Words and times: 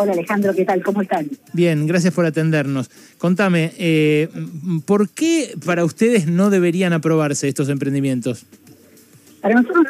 Hola 0.00 0.12
Alejandro, 0.12 0.54
¿qué 0.54 0.64
tal? 0.64 0.80
¿Cómo 0.84 1.02
están? 1.02 1.26
Bien, 1.52 1.84
gracias 1.88 2.14
por 2.14 2.24
atendernos. 2.24 2.88
Contame, 3.18 3.72
eh, 3.78 4.28
¿por 4.86 5.08
qué 5.08 5.56
para 5.66 5.84
ustedes 5.84 6.28
no 6.28 6.50
deberían 6.50 6.92
aprobarse 6.92 7.48
estos 7.48 7.68
emprendimientos? 7.68 8.46
Para 9.40 9.56
nosotros, 9.56 9.86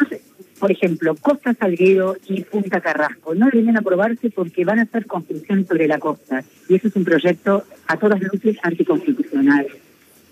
por 0.58 0.72
ejemplo, 0.72 1.14
Costa 1.14 1.52
Salguero 1.52 2.16
y 2.26 2.40
Punta 2.40 2.80
Carrasco 2.80 3.34
no 3.34 3.50
deberían 3.52 3.76
aprobarse 3.76 4.30
porque 4.30 4.64
van 4.64 4.78
a 4.78 4.84
hacer 4.84 5.04
construcción 5.04 5.66
sobre 5.66 5.86
la 5.86 5.98
costa 5.98 6.42
y 6.70 6.76
eso 6.76 6.88
es 6.88 6.96
un 6.96 7.04
proyecto 7.04 7.64
a 7.86 7.98
todas 7.98 8.18
luces 8.22 8.56
anticonstitucional. 8.62 9.66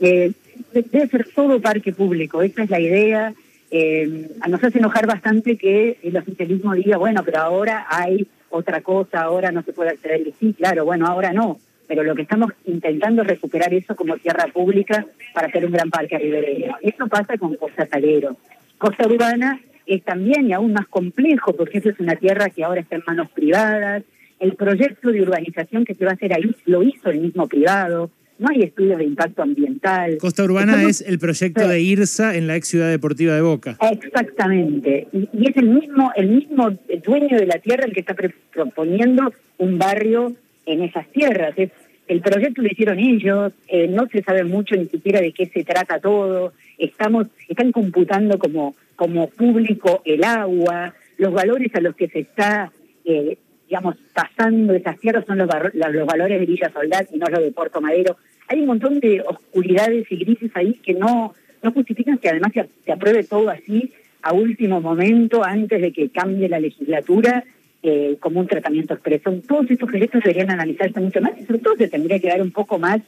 Eh, 0.01 0.33
debe 0.73 1.09
ser 1.09 1.29
todo 1.35 1.61
parque 1.61 1.93
público, 1.93 2.41
esa 2.41 2.63
es 2.63 2.71
la 2.71 2.81
idea. 2.81 3.35
Eh, 3.71 4.31
nos 4.49 4.65
hace 4.65 4.79
enojar 4.79 5.07
bastante 5.07 5.59
que 5.59 5.99
el 6.03 6.17
oficialismo 6.17 6.75
diga, 6.75 6.97
bueno, 6.97 7.23
pero 7.27 7.41
ahora 7.41 7.85
hay 7.91 8.27
otra 8.57 8.81
cosa, 8.81 9.23
ahora 9.23 9.53
no 9.53 9.63
se 9.63 9.73
puede 9.73 9.91
acceder. 9.91 10.27
Y 10.27 10.33
sí, 10.33 10.55
claro, 10.55 10.85
bueno, 10.85 11.07
ahora 11.07 11.33
no, 11.33 11.59
pero 11.87 12.03
lo 12.03 12.15
que 12.15 12.23
estamos 12.23 12.53
intentando 12.65 13.23
es 13.23 13.29
recuperar 13.29 13.73
eso 13.73 13.95
como 13.95 14.17
tierra 14.17 14.47
pública 14.53 15.07
para 15.35 15.49
hacer 15.49 15.65
un 15.65 15.73
gran 15.73 15.91
parque 15.91 16.19
ribereño. 16.19 16.77
Eso 16.83 17.07
pasa 17.07 17.37
con 17.39 17.55
Costa 17.57 17.87
Salero. 17.87 18.37
Costa 18.79 19.07
Urbana 19.07 19.61
es 19.87 20.03
también 20.03 20.49
y 20.49 20.53
aún 20.53 20.73
más 20.73 20.89
complejo 20.89 21.55
porque 21.55 21.79
eso 21.79 21.91
es 21.91 22.01
una 22.01 22.17
tierra 22.17 22.51
que 22.51 22.65
ahora 22.65 22.81
está 22.81 22.97
en 22.97 23.05
manos 23.07 23.31
privadas. 23.31 24.03
El 24.39 24.55
proyecto 24.55 25.11
de 25.11 25.23
urbanización 25.23 25.85
que 25.85 25.95
se 25.95 26.05
va 26.05 26.11
a 26.11 26.15
hacer 26.15 26.35
ahí 26.35 26.55
lo 26.67 26.83
hizo 26.83 27.11
el 27.11 27.21
mismo 27.21 27.47
privado 27.47 28.11
no 28.39 28.49
hay 28.51 28.63
estudios 28.63 28.99
de 28.99 29.05
impacto 29.05 29.43
ambiental. 29.43 30.19
Costa 30.19 30.45
Urbana 30.45 30.83
es 30.83 31.01
el 31.01 31.19
proyecto 31.19 31.67
de 31.67 31.81
IRSA 31.81 32.37
en 32.37 32.47
la 32.47 32.57
ex 32.57 32.69
ciudad 32.69 32.91
deportiva 32.91 33.35
de 33.35 33.41
Boca. 33.41 33.79
Exactamente. 33.91 35.09
Y, 35.13 35.49
es 35.49 35.57
el 35.57 35.69
mismo, 35.69 36.13
el 36.17 36.29
mismo 36.29 36.71
dueño 37.05 37.39
de 37.39 37.47
la 37.47 37.59
tierra 37.59 37.85
el 37.85 37.93
que 37.93 38.01
está 38.01 38.15
proponiendo 38.53 39.33
un 39.59 39.79
barrio 39.79 40.35
en 40.67 40.83
esas 40.83 41.07
tierras. 41.09 41.55
Es, 41.57 41.71
el 42.09 42.21
proyecto 42.21 42.63
lo 42.63 42.69
hicieron 42.69 42.99
ellos, 42.99 43.53
eh, 43.69 43.89
no 43.89 44.07
se 44.09 44.23
sabe 44.23 44.45
mucho 44.45 44.77
ni 44.77 44.87
siquiera 44.87 45.21
de 45.21 45.33
qué 45.33 45.47
se 45.47 45.65
trata 45.65 45.99
todo. 45.99 46.53
Estamos, 46.79 47.29
están 47.49 47.73
computando 47.73 48.39
como, 48.39 48.77
como 48.97 49.29
público 49.29 50.03
el 50.05 50.23
agua, 50.25 50.95
los 51.17 51.33
valores 51.33 51.75
a 51.75 51.81
los 51.81 51.97
que 51.97 52.09
se 52.09 52.21
está 52.21 52.71
eh, 53.05 53.39
digamos, 53.69 53.97
pasando 54.15 54.75
esas 54.75 54.99
tierras 54.99 55.25
son 55.27 55.39
los, 55.39 55.49
los 55.75 56.07
valores 56.07 56.41
de 56.41 56.47
Villa 56.47 56.71
Soldad 56.71 57.07
y 57.13 57.19
no 57.19 57.27
los 57.27 57.41
de 57.41 57.51
Puerto 57.51 57.81
Madero. 57.81 58.17
Hay 58.49 58.61
un 58.61 58.67
montón 58.67 59.01
de 59.01 59.23
oscuridades 59.27 60.07
y 60.11 60.17
grises 60.17 60.51
ahí 60.55 60.75
que 60.75 60.95
no, 60.95 61.35
no 61.63 61.73
justifican 61.73 62.19
que 62.19 62.29
además 62.29 62.53
se, 62.53 62.93
apruebe 62.93 63.25
todo 63.25 63.51
así 63.51 63.93
a 64.23 64.33
último 64.33 64.81
momento, 64.81 65.45
antes 65.45 65.81
de 65.81 65.93
que 65.93 66.11
cambie 66.11 66.49
la 66.49 66.61
legislatura, 66.61 67.45
eh, 67.83 68.17
como 68.21 68.41
un 68.41 68.47
tratamiento 68.47 68.95
expreso. 68.95 69.33
Todos 69.47 69.71
estos 69.71 69.89
proyectos 69.89 70.23
deberían 70.23 70.51
analizarse 70.51 71.01
mucho 71.01 71.21
más 71.21 71.33
y 71.39 71.45
sobre 71.45 71.61
todo 71.61 71.77
se 71.77 71.89
tendría 71.89 72.19
que 72.19 72.29
dar 72.29 72.43
un 72.43 72.51
poco 72.51 72.79
más 72.79 73.01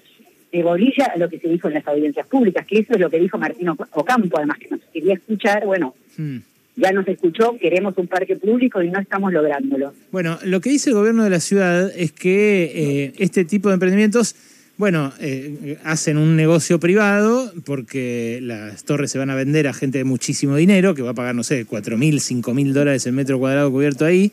de 0.52 0.62
bolilla 0.62 1.06
a 1.06 1.18
lo 1.18 1.28
que 1.28 1.38
se 1.38 1.48
dijo 1.48 1.68
en 1.68 1.74
las 1.74 1.86
audiencias 1.86 2.26
públicas, 2.26 2.66
que 2.66 2.78
eso 2.78 2.94
es 2.94 3.00
lo 3.00 3.10
que 3.10 3.18
dijo 3.18 3.36
Martín 3.38 3.68
Ocampo, 3.68 4.38
además 4.38 4.58
que 4.58 4.68
nos 4.70 4.80
quería 4.92 5.14
escuchar, 5.14 5.66
bueno, 5.66 5.94
hmm 6.16 6.38
ya 6.78 6.92
nos 6.92 7.06
escuchó, 7.08 7.56
queremos 7.60 7.94
un 7.98 8.06
parque 8.06 8.36
público 8.36 8.82
y 8.82 8.90
no 8.90 9.00
estamos 9.00 9.32
lográndolo. 9.32 9.92
Bueno, 10.12 10.38
lo 10.44 10.60
que 10.60 10.70
dice 10.70 10.90
el 10.90 10.96
gobierno 10.96 11.24
de 11.24 11.30
la 11.30 11.40
ciudad 11.40 11.90
es 11.96 12.12
que 12.12 12.72
eh, 12.74 13.12
este 13.18 13.44
tipo 13.44 13.68
de 13.68 13.74
emprendimientos, 13.74 14.36
bueno, 14.76 15.12
eh, 15.20 15.76
hacen 15.82 16.16
un 16.16 16.36
negocio 16.36 16.78
privado 16.78 17.52
porque 17.64 18.38
las 18.42 18.84
torres 18.84 19.10
se 19.10 19.18
van 19.18 19.30
a 19.30 19.34
vender 19.34 19.66
a 19.66 19.72
gente 19.72 19.98
de 19.98 20.04
muchísimo 20.04 20.54
dinero, 20.56 20.94
que 20.94 21.02
va 21.02 21.10
a 21.10 21.14
pagar, 21.14 21.34
no 21.34 21.42
sé, 21.42 21.64
4 21.64 21.98
mil, 21.98 22.20
5 22.20 22.54
mil 22.54 22.72
dólares 22.72 23.06
el 23.06 23.12
metro 23.12 23.38
cuadrado 23.38 23.72
cubierto 23.72 24.04
ahí, 24.04 24.30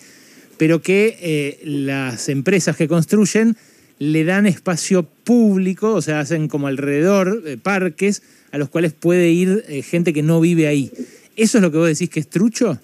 pero 0.58 0.82
que 0.82 1.18
eh, 1.22 1.60
las 1.64 2.30
empresas 2.30 2.78
que 2.78 2.88
construyen 2.88 3.58
le 3.98 4.24
dan 4.24 4.46
espacio 4.46 5.04
público, 5.04 5.94
o 5.94 6.02
sea, 6.02 6.20
hacen 6.20 6.48
como 6.48 6.68
alrededor 6.68 7.42
parques 7.64 8.22
a 8.52 8.58
los 8.58 8.70
cuales 8.70 8.92
puede 8.92 9.32
ir 9.32 9.64
gente 9.84 10.12
que 10.12 10.22
no 10.22 10.42
vive 10.42 10.68
ahí. 10.68 10.92
¿Eso 11.36 11.58
es 11.58 11.62
lo 11.62 11.72
que 11.72 11.78
vos 11.78 11.88
decís 11.88 12.10
que 12.10 12.20
es 12.20 12.30
trucho? 12.30 12.80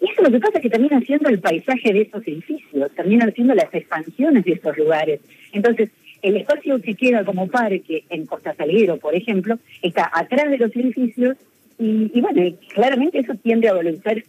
Eso 0.00 0.22
lo 0.22 0.30
que 0.30 0.38
pasa 0.38 0.58
es 0.58 0.62
que 0.62 0.70
termina 0.70 1.00
siendo 1.00 1.28
el 1.28 1.40
paisaje 1.40 1.92
de 1.92 2.02
esos 2.02 2.26
edificios, 2.26 2.90
terminan 2.94 3.32
siendo 3.34 3.54
las 3.54 3.72
expansiones 3.72 4.44
de 4.44 4.52
estos 4.52 4.76
lugares. 4.76 5.20
Entonces, 5.52 5.90
el 6.22 6.36
espacio 6.36 6.80
que 6.80 6.94
queda 6.94 7.24
como 7.24 7.48
parque 7.48 8.04
en 8.10 8.26
Costa 8.26 8.54
Salguero, 8.54 8.98
por 8.98 9.14
ejemplo, 9.14 9.58
está 9.82 10.10
atrás 10.12 10.50
de 10.50 10.58
los 10.58 10.74
edificios 10.74 11.36
y, 11.78 12.20
bueno, 12.20 12.56
claramente 12.74 13.20
eso 13.20 13.34
tiende 13.36 13.68
a 13.68 13.74
valorizar 13.74 14.22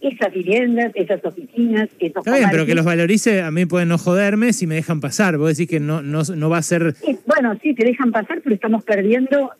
esas 0.00 0.32
viviendas, 0.32 0.92
esas 0.94 1.24
oficinas, 1.24 1.88
esos 1.98 2.26
Está 2.26 2.36
bien, 2.36 2.48
pero 2.50 2.66
que 2.66 2.74
los 2.74 2.84
valorice, 2.84 3.42
a 3.42 3.50
mí 3.50 3.66
pueden 3.66 3.88
no 3.88 3.98
joderme 3.98 4.52
si 4.52 4.66
me 4.66 4.74
dejan 4.74 5.00
pasar. 5.00 5.36
Vos 5.36 5.56
decís 5.56 5.68
que 5.68 5.80
no, 5.80 6.02
no, 6.02 6.22
no 6.22 6.50
va 6.50 6.58
a 6.58 6.62
ser... 6.62 6.94
bueno, 7.26 7.58
sí, 7.62 7.74
te 7.74 7.84
dejan 7.84 8.10
pasar, 8.10 8.40
pero 8.42 8.54
estamos 8.54 8.84
perdiendo 8.84 9.50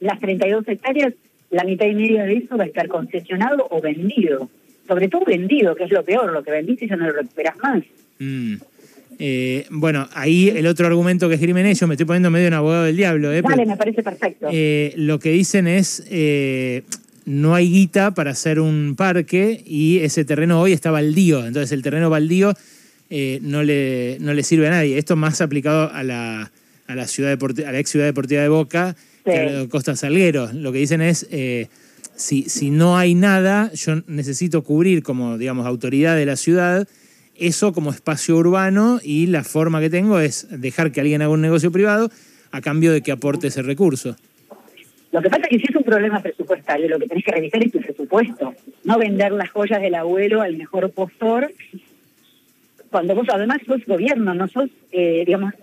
las 0.00 0.20
32 0.20 0.68
hectáreas 0.68 1.14
la 1.52 1.64
mitad 1.64 1.86
y 1.86 1.94
media 1.94 2.24
de 2.24 2.38
eso 2.38 2.56
va 2.56 2.64
a 2.64 2.66
estar 2.66 2.88
concesionado 2.88 3.68
o 3.70 3.80
vendido. 3.80 4.48
Sobre 4.88 5.08
todo 5.08 5.24
vendido, 5.24 5.76
que 5.76 5.84
es 5.84 5.90
lo 5.92 6.02
peor, 6.04 6.32
lo 6.32 6.42
que 6.42 6.50
vendiste 6.50 6.88
ya 6.88 6.96
no 6.96 7.06
lo 7.06 7.12
recuperas 7.12 7.56
más. 7.62 7.82
Mm. 8.18 8.54
Eh, 9.18 9.66
bueno, 9.70 10.08
ahí 10.14 10.48
el 10.48 10.66
otro 10.66 10.86
argumento 10.86 11.28
que 11.28 11.34
escriben 11.34 11.66
ellos, 11.66 11.86
me 11.86 11.94
estoy 11.94 12.06
poniendo 12.06 12.30
medio 12.30 12.48
en 12.48 12.54
abogado 12.54 12.84
del 12.84 12.96
diablo. 12.96 13.32
¿eh? 13.32 13.42
Vale, 13.42 13.66
me 13.66 13.76
parece 13.76 14.02
perfecto. 14.02 14.48
Eh, 14.50 14.94
lo 14.96 15.18
que 15.18 15.30
dicen 15.30 15.68
es, 15.68 16.02
eh, 16.10 16.82
no 17.26 17.54
hay 17.54 17.70
guita 17.70 18.14
para 18.14 18.30
hacer 18.30 18.58
un 18.58 18.94
parque 18.96 19.62
y 19.64 19.98
ese 19.98 20.24
terreno 20.24 20.60
hoy 20.60 20.72
está 20.72 20.90
baldío, 20.90 21.46
entonces 21.46 21.70
el 21.72 21.82
terreno 21.82 22.10
baldío 22.10 22.54
no, 23.42 23.62
le, 23.62 24.16
no 24.20 24.32
le 24.32 24.42
sirve 24.42 24.68
a 24.68 24.70
nadie. 24.70 24.96
Esto 24.96 25.16
más 25.16 25.42
aplicado 25.42 25.92
a 25.92 26.02
la, 26.02 26.50
a 26.86 26.94
la, 26.94 27.06
ciudad 27.06 27.38
a 27.38 27.72
la 27.72 27.78
ex 27.78 27.90
ciudad 27.90 28.06
deportiva 28.06 28.40
de 28.40 28.48
Boca, 28.48 28.96
Costa 29.70 29.96
Salguero. 29.96 30.50
Lo 30.52 30.72
que 30.72 30.78
dicen 30.78 31.00
es, 31.00 31.26
eh, 31.30 31.68
si, 32.14 32.44
si 32.44 32.70
no 32.70 32.96
hay 32.96 33.14
nada, 33.14 33.70
yo 33.72 34.02
necesito 34.06 34.62
cubrir 34.62 35.02
como, 35.02 35.38
digamos, 35.38 35.66
autoridad 35.66 36.16
de 36.16 36.26
la 36.26 36.36
ciudad 36.36 36.86
eso 37.36 37.72
como 37.72 37.90
espacio 37.90 38.36
urbano 38.36 39.00
y 39.02 39.26
la 39.26 39.42
forma 39.42 39.80
que 39.80 39.90
tengo 39.90 40.18
es 40.20 40.46
dejar 40.50 40.92
que 40.92 41.00
alguien 41.00 41.22
haga 41.22 41.32
un 41.32 41.40
negocio 41.40 41.72
privado 41.72 42.10
a 42.50 42.60
cambio 42.60 42.92
de 42.92 43.02
que 43.02 43.10
aporte 43.12 43.48
ese 43.48 43.62
recurso. 43.62 44.16
Lo 45.10 45.20
que 45.20 45.28
pasa 45.28 45.42
es 45.42 45.48
que 45.48 45.58
si 45.58 45.64
es 45.68 45.76
un 45.76 45.82
problema 45.82 46.20
presupuestario, 46.20 46.88
lo 46.88 46.98
que 46.98 47.06
tenés 47.06 47.24
que 47.24 47.32
revisar 47.32 47.62
es 47.62 47.72
tu 47.72 47.80
presupuesto, 47.80 48.54
no 48.84 48.98
vender 48.98 49.32
las 49.32 49.50
joyas 49.50 49.82
del 49.82 49.94
abuelo 49.94 50.40
al 50.40 50.56
mejor 50.56 50.90
postor 50.90 51.52
cuando 52.90 53.14
vos 53.14 53.26
además 53.32 53.58
sos 53.66 53.84
gobierno, 53.86 54.34
no 54.34 54.46
sos, 54.48 54.68
eh, 54.92 55.24
digamos, 55.26 55.54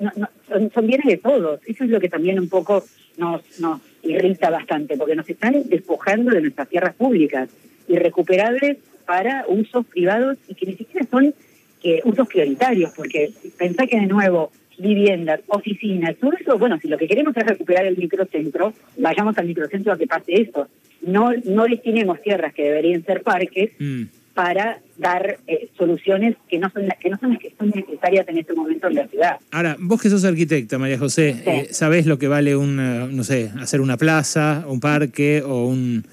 son, 0.74 0.88
bienes 0.88 1.06
de 1.06 1.18
todos. 1.18 1.62
Eso 1.68 1.84
es 1.84 1.90
lo 1.92 2.00
que 2.00 2.09
también 2.09 2.40
un 2.40 2.50
poco 2.50 2.84
nos, 3.19 3.41
nos 3.59 3.81
irrita 4.02 4.50
bastante, 4.50 4.97
porque 4.97 5.16
nos 5.16 5.30
están 5.30 5.53
despojando 5.66 6.31
de 6.31 6.41
nuestras 6.41 6.69
tierras 6.69 6.96
públicas, 6.96 7.50
irrecuperables 7.88 8.78
para 9.06 9.46
usos 9.47 9.85
privados 9.85 10.38
y 10.47 10.56
que 10.56 10.66
ni 10.68 10.75
siquiera 10.75 11.06
son 11.09 11.34
que 11.81 12.02
usos 12.03 12.28
prioritarios, 12.28 12.91
porque 12.96 13.31
pensá 13.57 13.88
que 13.88 14.00
de 14.00 14.07
nuevo 14.07 14.52
viviendas, 14.78 15.41
oficinas, 15.47 16.16
todo 16.16 16.31
eso, 16.40 16.57
bueno, 16.57 16.80
si 16.80 16.88
lo 16.88 16.97
que 16.97 17.07
queremos 17.07 17.35
es 17.35 17.46
recuperar 17.46 17.85
el 17.85 17.97
microcentro, 17.97 18.74
vayamos 18.97 19.38
al 19.38 19.47
microcentro 19.47 19.91
a 19.91 19.97
que 19.97 20.07
pase 20.07 20.41
eso. 20.41 20.68
No, 21.01 21.31
no 21.46 21.66
destinemos 21.66 22.22
tierras 22.22 22.53
que 22.53 22.63
deberían 22.63 23.03
ser 23.03 23.22
parques 23.22 23.72
mm 23.78 24.19
para 24.40 24.80
dar 24.98 25.38
eh, 25.48 25.68
soluciones 25.78 26.38
que 26.50 26.60
no 26.60 26.70
son 26.70 26.84
que 27.02 27.10
no 27.10 27.20
son 27.20 27.32
las 27.32 27.42
que 27.42 27.54
son 27.60 27.72
necesarias 27.76 28.26
en 28.30 28.38
este 28.38 28.54
momento 28.54 28.88
en 28.88 28.96
la 28.96 29.06
ciudad. 29.10 29.36
Ahora, 29.52 29.76
vos 29.78 30.02
que 30.02 30.10
sos 30.10 30.24
arquitecta, 30.24 30.78
María 30.78 30.98
José, 30.98 31.44
eh, 31.46 31.68
¿sabés 31.72 32.06
lo 32.06 32.18
que 32.18 32.30
vale 32.30 32.56
un, 32.56 32.80
eh, 32.80 33.10
no 33.12 33.26
sé, 33.26 33.52
hacer 33.60 33.82
una 33.82 33.98
plaza, 33.98 34.64
un 34.66 34.80
parque 34.80 35.44
o 35.46 35.66
un, 35.66 36.06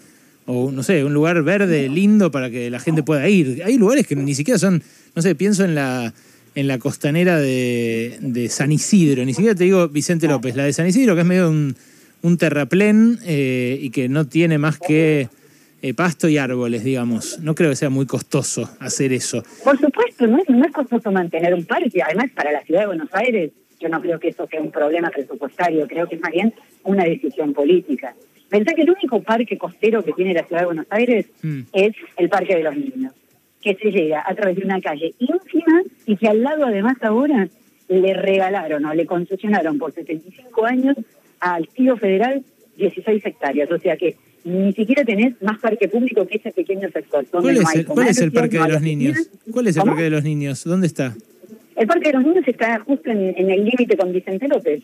o 0.44 0.72
no 0.72 0.82
sé, 0.82 1.04
un 1.04 1.15
lugar 1.15 1.41
verde 1.44 1.88
lindo 1.88 2.32
para 2.32 2.50
que 2.50 2.69
la 2.69 2.81
gente 2.81 3.04
pueda 3.04 3.28
ir? 3.28 3.62
Hay 3.65 3.78
lugares 3.78 4.09
que 4.09 4.16
ni 4.16 4.34
siquiera 4.34 4.59
son, 4.59 4.82
no 5.15 5.22
sé, 5.22 5.36
pienso 5.36 5.65
en 5.65 5.76
la 5.76 6.12
en 6.56 6.66
la 6.66 6.78
costanera 6.81 7.38
de, 7.38 8.16
de 8.21 8.48
San 8.48 8.72
Isidro, 8.72 9.24
ni 9.24 9.34
siquiera 9.34 9.54
te 9.54 9.62
digo 9.62 9.89
Vicente 9.89 10.27
López, 10.27 10.56
la 10.56 10.65
de 10.65 10.72
San 10.72 10.89
Isidro, 10.89 11.15
que 11.15 11.21
es 11.21 11.27
medio 11.28 11.48
un, 11.48 11.77
un 12.22 12.39
terraplén 12.39 13.21
y 13.24 13.91
que 13.91 14.09
no 14.09 14.27
tiene 14.27 14.59
más 14.59 14.78
que 14.80 15.28
eh, 15.82 15.94
pasto 15.94 16.28
y 16.28 16.38
árboles, 16.38 16.84
digamos. 16.84 17.38
No 17.40 17.54
creo 17.54 17.70
que 17.70 17.76
sea 17.76 17.90
muy 17.90 18.06
costoso 18.06 18.68
hacer 18.80 19.12
eso. 19.12 19.42
Por 19.62 19.78
supuesto, 19.78 20.26
no 20.26 20.38
es, 20.38 20.48
no 20.48 20.64
es 20.64 20.72
costoso 20.72 21.10
mantener 21.12 21.54
un 21.54 21.64
parque. 21.64 22.02
Además, 22.02 22.30
para 22.34 22.52
la 22.52 22.62
ciudad 22.62 22.80
de 22.80 22.86
Buenos 22.86 23.08
Aires, 23.12 23.52
yo 23.80 23.88
no 23.88 24.00
creo 24.00 24.18
que 24.18 24.28
eso 24.28 24.46
sea 24.46 24.60
un 24.60 24.70
problema 24.70 25.10
presupuestario, 25.10 25.86
creo 25.86 26.08
que 26.08 26.16
es 26.16 26.20
más 26.20 26.32
bien 26.32 26.54
una 26.84 27.04
decisión 27.04 27.52
política. 27.52 28.14
Pensé 28.48 28.74
que 28.74 28.82
el 28.82 28.90
único 28.90 29.22
parque 29.22 29.58
costero 29.58 30.02
que 30.02 30.12
tiene 30.12 30.32
la 30.32 30.44
ciudad 30.44 30.60
de 30.60 30.66
Buenos 30.66 30.86
Aires 30.90 31.26
mm. 31.42 31.60
es 31.72 31.92
el 32.16 32.28
Parque 32.28 32.56
de 32.56 32.62
los 32.62 32.76
Niños, 32.76 33.12
que 33.60 33.74
se 33.74 33.90
llega 33.90 34.22
a 34.24 34.34
través 34.34 34.56
de 34.56 34.64
una 34.64 34.80
calle 34.80 35.14
ínfima 35.18 35.82
y 36.06 36.16
que 36.16 36.28
al 36.28 36.42
lado 36.42 36.64
además 36.64 36.96
ahora 37.02 37.48
le 37.88 38.14
regalaron 38.14 38.84
o 38.84 38.94
le 38.94 39.06
concesionaron 39.06 39.78
por 39.78 39.92
75 39.92 40.64
años 40.64 40.96
al 41.40 41.68
tío 41.68 41.96
federal 41.96 42.44
16 42.76 43.26
hectáreas. 43.26 43.70
O 43.70 43.78
sea 43.78 43.96
que 43.96 44.16
ni 44.47 44.72
siquiera 44.72 45.04
tenés 45.04 45.34
más 45.43 45.59
parque 45.59 45.89
público 45.89 46.27
que 46.27 46.37
ese 46.37 46.53
pequeño 46.53 46.89
sector. 46.91 47.27
¿Cuál 47.31 47.57
es, 47.57 47.75
el, 47.75 47.87
¿Cuál 47.87 48.09
es 48.09 48.19
el 48.21 48.33
parque 48.33 48.59
de 48.59 48.69
los 48.69 48.81
niños? 48.81 49.31
¿Cuál 49.51 49.66
es 49.66 49.77
el 49.77 49.83
parque 49.83 50.03
de 50.03 50.10
los 50.10 50.22
niños? 50.22 50.65
¿Dónde 50.65 50.87
está? 50.87 51.15
El 51.77 51.87
Parque 51.87 52.09
de 52.09 52.15
los 52.15 52.25
Niños 52.25 52.45
está 52.48 52.78
justo 52.81 53.10
en, 53.10 53.51
el 53.51 53.65
límite 53.65 53.97
con 53.97 54.13
Vicente 54.13 54.48
López. 54.48 54.83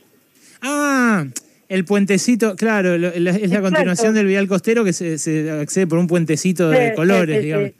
Ah, 0.60 1.26
el 1.68 1.84
puentecito, 1.84 2.54
claro, 2.54 2.94
es 2.94 3.50
la 3.50 3.62
continuación 3.62 4.14
del 4.14 4.26
vial 4.26 4.46
costero 4.46 4.84
que 4.84 4.92
se, 4.92 5.50
accede 5.50 5.86
por 5.86 5.98
un 5.98 6.06
puentecito 6.06 6.68
de 6.68 6.92
colores, 6.94 7.42
digamos. 7.42 7.70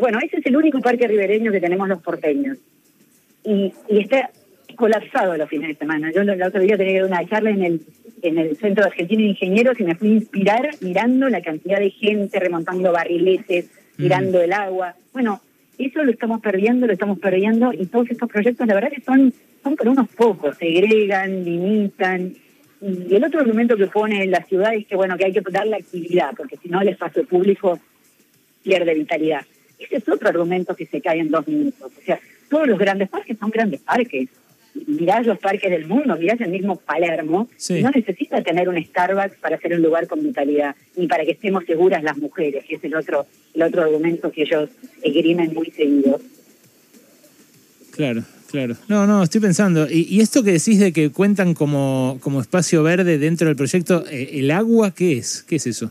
bueno, 0.00 0.18
ese 0.24 0.36
es 0.36 0.46
el 0.46 0.56
único 0.56 0.80
parque 0.80 1.08
ribereño 1.08 1.50
que 1.50 1.60
tenemos 1.60 1.88
los 1.88 2.00
porteños. 2.02 2.58
Y, 3.42 3.72
está 3.88 4.30
colapsado 4.80 5.36
los 5.36 5.48
fines 5.48 5.68
de 5.68 5.74
semana. 5.76 6.10
Yo 6.10 6.24
la 6.24 6.48
otra 6.48 6.60
día 6.60 6.76
tenía 6.78 7.04
una 7.04 7.24
charla 7.28 7.50
en 7.50 7.62
el, 7.62 7.80
en 8.22 8.38
el 8.38 8.56
Centro 8.56 8.86
Argentino 8.86 9.22
de 9.22 9.28
Ingenieros 9.28 9.78
y 9.78 9.84
me 9.84 9.94
fui 9.94 10.08
a 10.08 10.14
inspirar 10.14 10.70
mirando 10.80 11.28
la 11.28 11.42
cantidad 11.42 11.78
de 11.78 11.90
gente 11.90 12.40
remontando 12.40 12.90
barriletes, 12.90 13.70
tirando 13.96 14.38
mm. 14.38 14.42
el 14.42 14.52
agua. 14.54 14.94
Bueno, 15.12 15.42
eso 15.78 16.02
lo 16.02 16.10
estamos 16.10 16.40
perdiendo, 16.40 16.86
lo 16.86 16.94
estamos 16.94 17.18
perdiendo 17.18 17.72
y 17.74 17.86
todos 17.86 18.10
estos 18.10 18.28
proyectos 18.28 18.66
la 18.66 18.74
verdad 18.74 18.90
que 18.90 19.02
son, 19.02 19.32
son 19.62 19.76
por 19.76 19.88
unos 19.88 20.08
pocos, 20.08 20.56
segregan, 20.56 21.44
limitan. 21.44 22.32
Y 22.80 23.14
el 23.14 23.22
otro 23.22 23.40
argumento 23.40 23.76
que 23.76 23.86
pone 23.86 24.26
la 24.26 24.42
ciudad 24.44 24.74
es 24.74 24.86
que 24.86 24.96
bueno 24.96 25.18
que 25.18 25.26
hay 25.26 25.32
que 25.34 25.42
darle 25.50 25.76
actividad, 25.76 26.30
porque 26.34 26.56
si 26.56 26.70
no 26.70 26.80
el 26.80 26.88
espacio 26.88 27.26
público 27.26 27.78
pierde 28.62 28.94
vitalidad. 28.94 29.42
Ese 29.78 29.96
es 29.96 30.08
otro 30.08 30.28
argumento 30.28 30.74
que 30.74 30.86
se 30.86 31.02
cae 31.02 31.20
en 31.20 31.30
dos 31.30 31.46
minutos. 31.46 31.92
O 31.98 32.00
sea, 32.02 32.18
todos 32.48 32.66
los 32.66 32.78
grandes 32.78 33.08
parques 33.10 33.38
son 33.38 33.50
grandes 33.50 33.80
parques. 33.80 34.28
Mirás 34.86 35.26
los 35.26 35.38
parques 35.38 35.70
del 35.70 35.86
mundo, 35.86 36.16
mirás 36.16 36.40
el 36.40 36.50
mismo 36.50 36.76
Palermo, 36.76 37.48
no 37.82 37.90
necesita 37.90 38.42
tener 38.42 38.68
un 38.68 38.82
Starbucks 38.82 39.36
para 39.40 39.58
ser 39.58 39.74
un 39.74 39.82
lugar 39.82 40.06
con 40.06 40.22
vitalidad, 40.22 40.74
ni 40.96 41.06
para 41.06 41.24
que 41.24 41.32
estemos 41.32 41.64
seguras 41.64 42.02
las 42.02 42.16
mujeres, 42.16 42.64
que 42.64 42.76
es 42.76 42.84
el 42.84 42.94
otro, 42.94 43.26
el 43.54 43.62
otro 43.62 43.82
argumento 43.82 44.30
que 44.30 44.42
ellos 44.42 44.70
esgrimen 45.02 45.52
muy 45.54 45.70
seguido. 45.70 46.20
Claro, 47.90 48.22
claro. 48.50 48.76
No, 48.88 49.06
no, 49.06 49.22
estoy 49.22 49.40
pensando. 49.40 49.86
Y, 49.90 50.20
esto 50.20 50.42
que 50.42 50.52
decís 50.52 50.78
de 50.78 50.92
que 50.92 51.10
cuentan 51.10 51.54
como, 51.54 52.18
como 52.20 52.40
espacio 52.40 52.82
verde 52.82 53.18
dentro 53.18 53.48
del 53.48 53.56
proyecto, 53.56 54.04
eh, 54.10 54.30
¿el 54.34 54.50
agua 54.50 54.94
qué 54.94 55.18
es? 55.18 55.42
¿Qué 55.42 55.56
es 55.56 55.66
eso? 55.66 55.90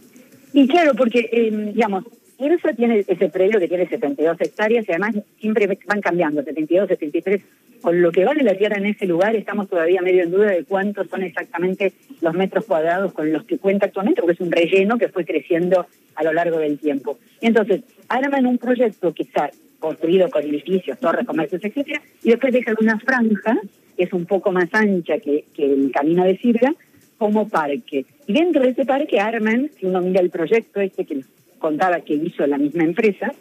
Y 0.53 0.67
claro, 0.67 0.93
porque, 0.95 1.29
eh, 1.31 1.71
digamos, 1.73 2.05
eso 2.39 2.69
tiene 2.75 3.03
ese 3.05 3.29
predio 3.29 3.59
que 3.59 3.67
tiene 3.67 3.87
72 3.87 4.37
hectáreas 4.39 4.85
y 4.87 4.91
además 4.91 5.15
siempre 5.39 5.77
van 5.85 6.01
cambiando, 6.01 6.41
72, 6.41 6.87
73. 6.87 7.41
Con 7.81 8.01
lo 8.01 8.11
que 8.11 8.25
vale 8.25 8.43
la 8.43 8.55
tierra 8.55 8.77
en 8.77 8.87
ese 8.87 9.05
lugar, 9.05 9.35
estamos 9.35 9.69
todavía 9.69 10.01
medio 10.01 10.23
en 10.23 10.31
duda 10.31 10.47
de 10.47 10.65
cuántos 10.65 11.07
son 11.07 11.23
exactamente 11.23 11.93
los 12.21 12.33
metros 12.33 12.65
cuadrados 12.65 13.13
con 13.13 13.31
los 13.31 13.45
que 13.45 13.57
cuenta 13.57 13.85
actualmente, 13.85 14.21
porque 14.21 14.33
es 14.33 14.41
un 14.41 14.51
relleno 14.51 14.97
que 14.97 15.07
fue 15.07 15.25
creciendo 15.25 15.85
a 16.15 16.23
lo 16.23 16.33
largo 16.33 16.57
del 16.57 16.77
tiempo. 16.77 17.17
Entonces, 17.39 17.81
arman 18.09 18.45
un 18.45 18.57
proyecto 18.57 19.13
que 19.13 19.23
está 19.23 19.49
construido 19.79 20.29
con 20.29 20.43
edificios, 20.43 20.99
torres, 20.99 21.25
comercios, 21.25 21.63
etcétera, 21.63 22.01
y 22.21 22.29
después 22.31 22.51
dejan 22.51 22.75
una 22.81 22.99
franja 22.99 23.57
que 23.95 24.03
es 24.05 24.13
un 24.13 24.25
poco 24.25 24.51
más 24.51 24.69
ancha 24.71 25.19
que, 25.19 25.45
el 25.57 25.91
camino 25.91 26.23
de 26.23 26.37
Sirga, 26.37 26.73
como 27.17 27.49
parque. 27.49 28.05
Y 28.27 28.33
dentro 28.33 28.61
de 28.61 28.69
ese 28.69 28.85
parque 28.85 29.19
arman, 29.19 29.69
si 29.77 29.85
uno 29.85 29.99
mira 29.99 30.21
el 30.21 30.29
proyecto 30.29 30.79
este 30.79 31.03
que 31.05 31.21
contaba 31.59 31.99
que 31.99 32.13
hizo 32.13 32.47
la 32.47 32.57
misma 32.57 32.83
empresa, 32.83 33.33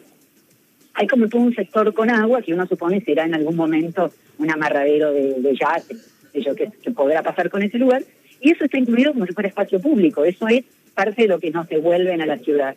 hay 0.99 1.07
como 1.07 1.29
todo 1.29 1.43
un 1.43 1.55
sector 1.55 1.95
con 1.95 2.11
agua 2.11 2.43
que 2.43 2.53
uno 2.53 2.67
supone 2.67 3.01
será 3.03 3.25
en 3.25 3.33
algún 3.33 3.55
momento 3.55 4.11
un 4.39 4.51
amarradero 4.51 5.13
de, 5.13 5.35
de 5.35 5.57
yates, 5.57 6.13
que, 6.33 6.71
que 6.83 6.91
podrá 6.91 7.23
pasar 7.23 7.51
con 7.51 7.63
ese 7.63 7.79
lugar, 7.79 8.03
y 8.41 8.51
eso 8.51 8.65
está 8.65 8.79
incluido 8.79 9.13
como 9.13 9.25
si 9.25 9.33
fuera 9.33 9.49
espacio 9.49 9.81
público, 9.81 10.25
eso 10.25 10.49
es 10.49 10.65
parte 10.95 11.23
de 11.23 11.29
lo 11.29 11.39
que 11.39 11.53
nos 11.53 11.69
devuelven 11.69 12.21
a 12.21 12.27
la 12.27 12.39
ciudad, 12.39 12.75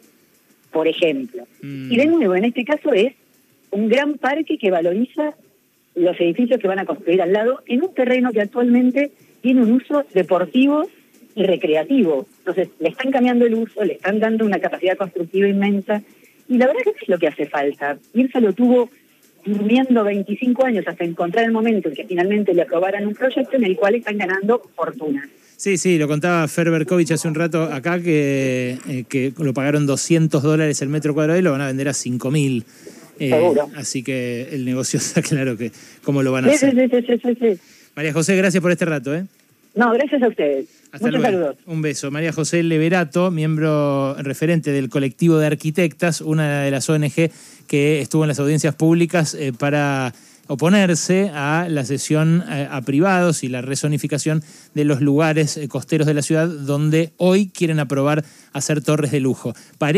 por 0.72 0.88
ejemplo. 0.88 1.48
Mm. 1.64 1.92
Y 1.92 1.98
de 1.98 2.06
nuevo, 2.06 2.36
en 2.36 2.46
este 2.46 2.64
caso 2.64 2.94
es 2.94 3.14
un 3.72 3.90
gran 3.90 4.20
parque 4.20 4.60
que 4.60 4.70
valoriza 4.70 5.34
los 5.96 6.20
edificios 6.20 6.60
que 6.60 6.68
van 6.68 6.80
a 6.80 6.86
construir 6.86 7.24
al 7.24 7.34
lado 7.34 7.64
en 7.66 7.82
un 7.82 7.94
terreno 7.94 8.32
que 8.32 8.42
actualmente 8.42 9.12
tiene 9.42 9.64
un 9.64 9.72
uso 9.72 10.06
deportivo 10.14 10.88
y 11.34 11.44
recreativo. 11.44 12.28
Entonces, 12.40 12.70
le 12.80 12.90
están 12.90 13.12
cambiando 13.12 13.48
el 13.48 13.56
uso, 13.56 13.84
le 13.84 13.94
están 13.94 14.20
dando 14.20 14.46
una 14.46 14.60
capacidad 14.60 14.96
constructiva 14.96 15.48
inmensa, 15.48 16.04
y 16.52 16.58
la 16.58 16.68
verdad 16.68 16.82
que 16.84 17.04
es 17.04 17.08
lo 17.08 17.18
que 17.18 17.28
hace 17.28 17.46
falta. 17.46 17.98
Irsa 18.14 18.42
lo 18.42 18.52
tuvo 18.52 18.90
durmiendo 19.46 20.04
25 20.04 20.66
años 20.66 20.86
hasta 20.86 21.06
encontrar 21.06 21.46
el 21.46 21.54
momento 21.54 21.88
en 21.88 21.96
que 21.96 22.04
finalmente 22.04 22.54
le 22.54 22.64
aprobaran 22.64 23.08
un 23.08 23.16
proyecto 23.16 23.56
en 23.56 23.64
el 23.64 23.78
cual 23.78 23.96
están 23.96 24.18
ganando 24.18 24.62
fortuna. 24.76 25.28
Sí, 25.56 25.78
sí, 25.78 25.98
lo 25.98 26.10
contaba 26.10 26.46
Ferberkovich 26.50 27.12
hace 27.12 27.30
un 27.30 27.36
rato 27.36 27.64
acá 27.64 28.02
que, 28.02 28.78
eh, 28.90 29.06
que 29.08 29.32
lo 29.38 29.54
pagaron 29.54 29.86
200 29.86 30.44
dólares 30.44 30.82
el 30.82 30.90
metro 30.90 31.14
cuadrado 31.14 31.40
y 31.40 31.42
lo 31.42 31.54
van 31.54 31.62
a 31.62 31.68
vender 31.68 31.88
a 31.88 31.94
5 31.94 32.30
mil. 32.32 32.66
Eh, 33.18 33.32
así 33.76 34.04
que 34.04 34.50
el 34.52 34.66
negocio 34.66 34.98
está 35.00 35.22
claro 35.22 35.56
que 35.56 35.72
cómo 36.04 36.22
lo 36.22 36.34
van 36.34 36.46
a 36.46 36.48
hacer. 36.50 36.72
Sí, 36.72 37.18
sí, 37.22 37.36
sí, 37.40 37.60
María 37.96 38.12
José, 38.12 38.36
gracias 38.36 38.62
por 38.62 38.72
este 38.72 38.84
rato. 38.84 39.16
¿eh? 39.16 39.24
No, 39.74 39.92
gracias 39.94 40.22
a 40.22 40.28
ustedes. 40.28 40.68
Muchos 41.00 41.22
saludos. 41.22 41.56
Un 41.66 41.82
beso. 41.82 42.12
María 42.12 42.34
José 42.34 42.62
Leverato, 42.64 43.32
miembro 43.32 44.16
referente 44.16 44.72
del 44.72 44.90
colectivo 44.90 45.38
de 45.38 45.48
arquitectas, 45.48 46.20
una 46.22 46.62
de 46.62 46.72
las 46.72 46.90
ONG 46.90 47.32
que 47.68 48.02
estuvo 48.02 48.24
en 48.24 48.30
las 48.30 48.40
audiencias 48.40 48.76
públicas 48.76 49.34
eh, 49.34 49.54
para 49.58 50.14
oponerse 50.48 51.32
a 51.34 51.68
la 51.70 51.86
cesión 51.86 52.44
eh, 52.50 52.68
a 52.70 52.82
privados 52.82 53.44
y 53.44 53.48
la 53.48 53.62
rezonificación 53.62 54.44
de 54.74 54.84
los 54.84 55.00
lugares 55.00 55.56
eh, 55.56 55.70
costeros 55.70 56.06
de 56.06 56.14
la 56.14 56.22
ciudad 56.22 56.50
donde 56.50 57.14
hoy 57.16 57.50
quieren 57.50 57.80
aprobar 57.80 58.26
hacer 58.52 58.84
torres 58.84 59.12
de 59.12 59.22
lujo. 59.22 59.54